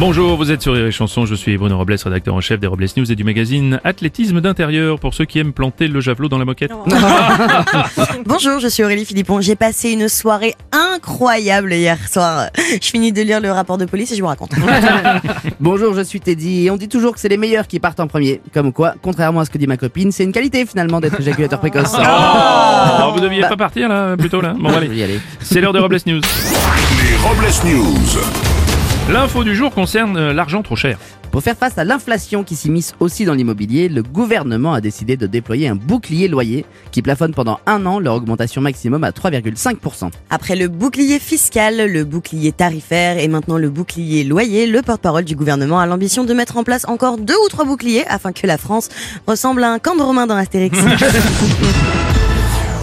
Bonjour, 0.00 0.36
vous 0.36 0.50
êtes 0.50 0.60
sur 0.60 0.72
Rire 0.72 0.86
et 0.86 0.90
Chanson, 0.90 1.24
je 1.24 1.36
suis 1.36 1.56
Bruno 1.56 1.78
Robles, 1.78 1.94
rédacteur 2.02 2.34
en 2.34 2.40
chef 2.40 2.58
des 2.58 2.66
Robles 2.66 2.86
News 2.96 3.12
et 3.12 3.14
du 3.14 3.22
magazine 3.22 3.80
Athlétisme 3.84 4.40
d'intérieur 4.40 4.98
pour 4.98 5.14
ceux 5.14 5.24
qui 5.24 5.38
aiment 5.38 5.52
planter 5.52 5.86
le 5.86 6.00
javelot 6.00 6.28
dans 6.28 6.38
la 6.38 6.44
moquette. 6.44 6.72
Bonjour, 8.26 8.58
je 8.58 8.66
suis 8.66 8.82
Aurélie 8.82 9.04
Philippon. 9.04 9.40
J'ai 9.40 9.54
passé 9.54 9.92
une 9.92 10.08
soirée 10.08 10.56
incroyable 10.72 11.72
hier 11.72 11.96
soir. 12.08 12.48
Je 12.56 12.88
finis 12.88 13.12
de 13.12 13.22
lire 13.22 13.40
le 13.40 13.52
rapport 13.52 13.78
de 13.78 13.84
police 13.84 14.10
et 14.10 14.16
je 14.16 14.20
vous 14.20 14.26
raconte. 14.26 14.50
Bonjour, 15.60 15.94
je 15.94 16.02
suis 16.02 16.20
Teddy 16.20 16.66
et 16.66 16.70
on 16.72 16.76
dit 16.76 16.88
toujours 16.88 17.14
que 17.14 17.20
c'est 17.20 17.28
les 17.28 17.36
meilleurs 17.36 17.68
qui 17.68 17.78
partent 17.78 18.00
en 18.00 18.08
premier. 18.08 18.40
Comme 18.52 18.72
quoi, 18.72 18.94
contrairement 19.00 19.40
à 19.40 19.44
ce 19.44 19.50
que 19.50 19.58
dit 19.58 19.68
ma 19.68 19.76
copine, 19.76 20.10
c'est 20.10 20.24
une 20.24 20.32
qualité 20.32 20.66
finalement 20.66 21.00
d'être 21.00 21.20
éjaculateur 21.20 21.60
précoce. 21.60 21.92
Oh, 21.96 23.12
vous 23.14 23.20
deviez 23.20 23.42
pas 23.42 23.56
partir 23.56 23.88
là, 23.88 24.16
plutôt 24.16 24.40
là 24.40 24.54
Bon, 24.58 24.70
allez. 24.70 25.20
C'est 25.40 25.60
l'heure 25.60 25.72
des 25.72 25.78
Robles 25.78 26.00
News. 26.04 26.20
Les 26.20 27.16
Robles 27.16 27.52
News. 27.64 28.53
L'info 29.10 29.44
du 29.44 29.54
jour 29.54 29.70
concerne 29.70 30.16
euh, 30.16 30.32
l'argent 30.32 30.62
trop 30.62 30.76
cher. 30.76 30.98
Pour 31.30 31.42
faire 31.42 31.58
face 31.58 31.76
à 31.76 31.84
l'inflation 31.84 32.42
qui 32.42 32.56
s'immisce 32.56 32.94
aussi 33.00 33.26
dans 33.26 33.34
l'immobilier, 33.34 33.90
le 33.90 34.02
gouvernement 34.02 34.72
a 34.72 34.80
décidé 34.80 35.18
de 35.18 35.26
déployer 35.26 35.68
un 35.68 35.74
bouclier 35.74 36.26
loyer 36.26 36.64
qui 36.90 37.02
plafonne 37.02 37.34
pendant 37.34 37.60
un 37.66 37.84
an 37.84 37.98
leur 37.98 38.14
augmentation 38.14 38.62
maximum 38.62 39.04
à 39.04 39.10
3,5%. 39.10 40.10
Après 40.30 40.56
le 40.56 40.68
bouclier 40.68 41.18
fiscal, 41.18 41.92
le 41.92 42.04
bouclier 42.04 42.52
tarifaire 42.52 43.18
et 43.18 43.28
maintenant 43.28 43.58
le 43.58 43.68
bouclier 43.68 44.24
loyer, 44.24 44.66
le 44.66 44.80
porte-parole 44.80 45.24
du 45.24 45.36
gouvernement 45.36 45.80
a 45.80 45.86
l'ambition 45.86 46.24
de 46.24 46.32
mettre 46.32 46.56
en 46.56 46.64
place 46.64 46.86
encore 46.88 47.18
deux 47.18 47.36
ou 47.44 47.48
trois 47.50 47.66
boucliers 47.66 48.06
afin 48.08 48.32
que 48.32 48.46
la 48.46 48.56
France 48.56 48.88
ressemble 49.26 49.64
à 49.64 49.70
un 49.70 49.78
camp 49.78 49.96
de 49.96 50.02
Romains 50.02 50.26
dans 50.26 50.36
Astérix. 50.36 50.78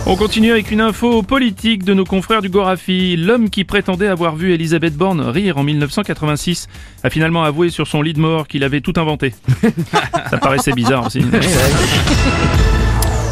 On 0.07 0.15
continue 0.15 0.51
avec 0.51 0.71
une 0.71 0.81
info 0.81 1.21
politique 1.21 1.83
de 1.83 1.93
nos 1.93 2.05
confrères 2.05 2.41
du 2.41 2.49
Gorafi. 2.49 3.15
L'homme 3.15 3.49
qui 3.49 3.63
prétendait 3.63 4.07
avoir 4.07 4.35
vu 4.35 4.51
Elisabeth 4.51 4.95
Borne 4.95 5.21
rire 5.21 5.57
en 5.57 5.63
1986 5.63 6.67
a 7.03 7.09
finalement 7.09 7.43
avoué 7.43 7.69
sur 7.69 7.87
son 7.87 8.01
lit 8.01 8.13
de 8.13 8.19
mort 8.19 8.47
qu'il 8.47 8.63
avait 8.63 8.81
tout 8.81 8.93
inventé. 8.97 9.33
Ça 10.29 10.37
paraissait 10.37 10.73
bizarre 10.73 11.05
aussi. 11.05 11.21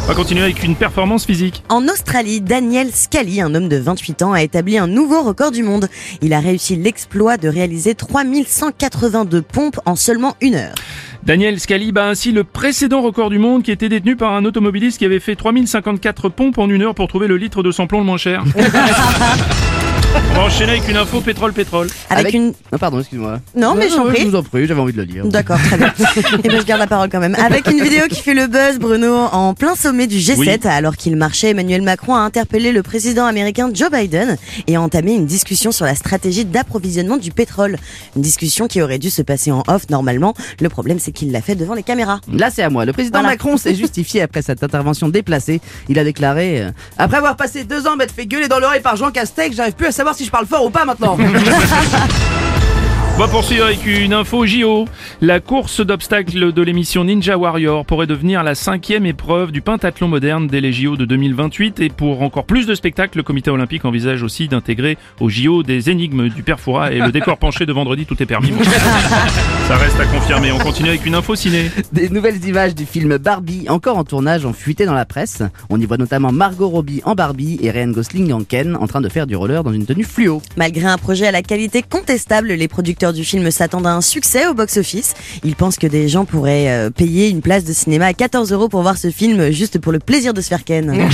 On 0.04 0.06
va 0.06 0.14
continuer 0.14 0.42
avec 0.42 0.62
une 0.62 0.76
performance 0.76 1.26
physique. 1.26 1.62
En 1.68 1.86
Australie, 1.86 2.40
Daniel 2.40 2.90
Scali, 2.92 3.40
un 3.40 3.54
homme 3.54 3.68
de 3.68 3.76
28 3.76 4.22
ans, 4.22 4.32
a 4.32 4.42
établi 4.42 4.78
un 4.78 4.86
nouveau 4.86 5.22
record 5.22 5.50
du 5.50 5.62
monde. 5.62 5.88
Il 6.22 6.32
a 6.32 6.40
réussi 6.40 6.76
l'exploit 6.76 7.36
de 7.36 7.48
réaliser 7.48 7.94
3182 7.94 9.42
pompes 9.42 9.80
en 9.86 9.96
seulement 9.96 10.36
une 10.40 10.54
heure. 10.54 10.74
Daniel 11.22 11.60
Scali 11.60 11.92
bat 11.92 12.08
ainsi 12.08 12.32
le 12.32 12.44
précédent 12.44 13.02
record 13.02 13.30
du 13.30 13.38
monde 13.38 13.62
qui 13.62 13.70
était 13.70 13.88
détenu 13.88 14.16
par 14.16 14.32
un 14.34 14.44
automobiliste 14.44 14.98
qui 14.98 15.04
avait 15.04 15.20
fait 15.20 15.36
3054 15.36 16.30
pompes 16.30 16.58
en 16.58 16.68
une 16.68 16.82
heure 16.82 16.94
pour 16.94 17.08
trouver 17.08 17.26
le 17.26 17.36
litre 17.36 17.62
de 17.62 17.70
samplon 17.70 17.98
le 17.98 18.04
moins 18.04 18.16
cher. 18.16 18.42
On 20.12 20.34
va 20.34 20.42
enchaîner 20.46 20.72
avec 20.72 20.88
une 20.88 20.96
info 20.96 21.20
pétrole-pétrole. 21.20 21.88
Avec, 22.08 22.34
une... 22.34 22.52
Non, 22.72 22.78
pardon, 22.78 22.98
excuse-moi. 23.00 23.40
Non, 23.54 23.74
mais 23.74 23.88
je 23.88 23.94
t'en 23.94 24.06
prie. 24.06 24.22
Je 24.22 24.26
vous 24.28 24.36
en 24.36 24.42
prie, 24.42 24.66
j'avais 24.66 24.80
envie 24.80 24.92
de 24.92 24.98
le 24.98 25.04
lire. 25.04 25.24
D'accord, 25.26 25.58
très 25.62 25.76
bien. 25.76 25.92
Et 26.44 26.48
ben 26.48 26.60
je 26.60 26.64
garde 26.66 26.80
la 26.80 26.86
parole 26.86 27.08
quand 27.10 27.20
même. 27.20 27.34
Avec 27.36 27.68
une 27.68 27.80
vidéo 27.82 28.06
qui 28.08 28.20
fait 28.20 28.34
le 28.34 28.46
buzz, 28.46 28.78
Bruno, 28.78 29.14
en 29.14 29.54
plein 29.54 29.74
sommet 29.76 30.06
du 30.06 30.16
G7, 30.16 30.36
Oui. 30.38 30.48
alors 30.64 30.96
qu'il 30.96 31.14
marchait, 31.16 31.50
Emmanuel 31.50 31.82
Macron 31.82 32.14
a 32.14 32.20
interpellé 32.20 32.72
le 32.72 32.82
président 32.82 33.26
américain 33.26 33.70
Joe 33.72 33.90
Biden 33.90 34.36
et 34.66 34.76
a 34.76 34.80
entamé 34.80 35.14
une 35.14 35.26
discussion 35.26 35.70
sur 35.72 35.84
la 35.84 35.94
stratégie 35.94 36.44
d'approvisionnement 36.44 37.16
du 37.16 37.30
pétrole. 37.30 37.76
Une 38.16 38.22
discussion 38.22 38.66
qui 38.66 38.82
aurait 38.82 38.98
dû 38.98 39.10
se 39.10 39.22
passer 39.22 39.52
en 39.52 39.62
off 39.68 39.88
normalement. 39.90 40.34
Le 40.60 40.68
problème, 40.68 40.98
c'est 40.98 41.12
qu'il 41.12 41.30
l'a 41.32 41.42
fait 41.42 41.54
devant 41.54 41.74
les 41.74 41.82
caméras. 41.84 42.20
Là, 42.32 42.50
c'est 42.50 42.62
à 42.62 42.70
moi. 42.70 42.84
Le 42.84 42.92
président 42.92 43.20
Voilà. 43.20 43.34
Macron 43.34 43.56
s'est 43.56 43.74
justifié 43.74 44.22
après 44.22 44.42
cette 44.42 44.62
intervention 44.64 45.08
déplacée. 45.08 45.60
Il 45.88 45.98
a 45.98 46.04
déclaré 46.04 46.62
euh, 46.62 46.70
Après 46.98 47.18
avoir 47.18 47.36
passé 47.36 47.64
deux 47.64 47.86
ans 47.86 47.92
à 47.92 47.96
m'être 47.96 48.14
fait 48.14 48.26
gueuler 48.26 48.48
dans 48.48 48.58
l'oreille 48.58 48.80
par 48.82 48.96
Jean 48.96 49.10
Castex, 49.10 49.54
j'arrive 49.56 49.74
plus 49.74 49.86
à 49.86 49.92
savoir 50.00 50.16
si 50.16 50.24
je 50.24 50.30
parle 50.30 50.46
fort 50.46 50.64
ou 50.64 50.70
pas 50.70 50.86
maintenant. 50.86 51.18
On 53.16 53.18
va 53.18 53.28
poursuivre 53.28 53.66
avec 53.66 53.84
une 53.84 54.14
info 54.14 54.46
JO. 54.46 54.86
La 55.22 55.38
course 55.38 55.82
d'obstacles 55.84 56.50
de 56.50 56.62
l'émission 56.62 57.04
Ninja 57.04 57.36
Warrior 57.36 57.84
pourrait 57.84 58.06
devenir 58.06 58.42
la 58.42 58.54
cinquième 58.54 59.04
épreuve 59.04 59.52
du 59.52 59.60
pentathlon 59.60 60.08
moderne 60.08 60.46
dès 60.46 60.62
les 60.62 60.72
JO 60.72 60.96
de 60.96 61.04
2028. 61.04 61.80
Et 61.80 61.90
pour 61.90 62.22
encore 62.22 62.46
plus 62.46 62.66
de 62.66 62.74
spectacles, 62.74 63.18
le 63.18 63.22
comité 63.22 63.50
olympique 63.50 63.84
envisage 63.84 64.22
aussi 64.22 64.48
d'intégrer 64.48 64.96
aux 65.20 65.28
JO 65.28 65.62
des 65.62 65.90
énigmes 65.90 66.30
du 66.30 66.42
père 66.42 66.58
Fouras 66.58 66.92
et 66.92 67.00
le 67.00 67.12
décor 67.12 67.36
penché 67.36 67.66
de 67.66 67.72
vendredi, 67.74 68.06
tout 68.06 68.22
est 68.22 68.24
permis. 68.24 68.50
Bon, 68.50 68.64
ça 69.68 69.76
reste 69.76 70.00
à 70.00 70.06
confirmer. 70.06 70.52
On 70.52 70.58
continue 70.58 70.88
avec 70.88 71.04
une 71.04 71.14
info 71.14 71.34
ciné. 71.34 71.70
Des 71.92 72.08
nouvelles 72.08 72.42
images 72.46 72.74
du 72.74 72.86
film 72.86 73.18
Barbie, 73.18 73.66
encore 73.68 73.98
en 73.98 74.04
tournage, 74.04 74.46
ont 74.46 74.54
fuité 74.54 74.86
dans 74.86 74.94
la 74.94 75.04
presse. 75.04 75.42
On 75.68 75.78
y 75.78 75.84
voit 75.84 75.98
notamment 75.98 76.32
Margot 76.32 76.70
Robbie 76.70 77.02
en 77.04 77.14
Barbie 77.14 77.58
et 77.60 77.70
Ryan 77.70 77.88
Gosling 77.88 78.32
en 78.32 78.42
Ken 78.42 78.74
en 78.74 78.86
train 78.86 79.02
de 79.02 79.08
faire 79.10 79.26
du 79.26 79.36
roller 79.36 79.64
dans 79.64 79.72
une 79.74 79.84
tenue 79.84 80.04
fluo. 80.04 80.40
Malgré 80.56 80.86
un 80.86 80.96
projet 80.96 81.26
à 81.26 81.30
la 81.30 81.42
qualité 81.42 81.82
contestable, 81.82 82.48
les 82.48 82.68
producteurs 82.68 83.12
du 83.12 83.22
film 83.22 83.50
s'attendent 83.50 83.86
à 83.86 83.92
un 83.92 84.00
succès 84.00 84.46
au 84.46 84.54
box-office. 84.54 85.09
Ils 85.44 85.56
pensent 85.56 85.78
que 85.78 85.86
des 85.86 86.08
gens 86.08 86.24
pourraient 86.24 86.68
euh, 86.70 86.90
payer 86.90 87.28
une 87.28 87.40
place 87.40 87.64
de 87.64 87.72
cinéma 87.72 88.06
à 88.06 88.14
14 88.14 88.52
euros 88.52 88.68
pour 88.68 88.82
voir 88.82 88.96
ce 88.98 89.10
film 89.10 89.50
juste 89.50 89.78
pour 89.78 89.92
le 89.92 89.98
plaisir 89.98 90.34
de 90.34 90.40
se 90.40 90.48
faire 90.48 90.64
ken. 90.64 90.90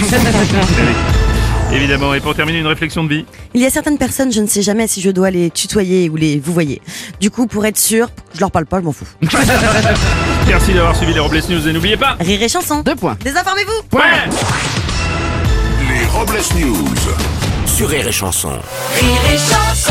Évidemment. 1.72 2.14
Et 2.14 2.20
pour 2.20 2.34
terminer, 2.34 2.58
une 2.60 2.66
réflexion 2.66 3.04
de 3.04 3.08
vie. 3.08 3.24
Il 3.54 3.60
y 3.60 3.66
a 3.66 3.70
certaines 3.70 3.98
personnes, 3.98 4.32
je 4.32 4.40
ne 4.40 4.46
sais 4.46 4.62
jamais 4.62 4.86
si 4.86 5.00
je 5.00 5.10
dois 5.10 5.30
les 5.30 5.50
tutoyer 5.50 6.08
ou 6.08 6.16
les 6.16 6.38
vous 6.38 6.52
voyez. 6.52 6.80
Du 7.20 7.30
coup, 7.30 7.46
pour 7.46 7.66
être 7.66 7.78
sûr, 7.78 8.08
je 8.34 8.40
leur 8.40 8.50
parle 8.50 8.66
pas, 8.66 8.80
je 8.80 8.84
m'en 8.84 8.92
fous. 8.92 9.06
Merci 10.48 10.72
d'avoir 10.74 10.96
suivi 10.96 11.12
les 11.12 11.20
Robles 11.20 11.40
News 11.48 11.68
et 11.68 11.72
n'oubliez 11.72 11.96
pas. 11.96 12.16
Rire 12.20 12.42
et 12.42 12.48
chanson. 12.48 12.82
Deux 12.82 12.94
points. 12.94 13.16
Désinformez-vous 13.22 13.82
Point 13.90 14.04
Les 15.88 16.06
Robles 16.06 16.40
News. 16.58 16.94
Sur 17.66 17.88
Rire 17.88 18.06
et 18.06 18.12
Chanson. 18.12 18.52
Rire 18.94 19.34
et 19.34 19.36
chanson 19.36 19.85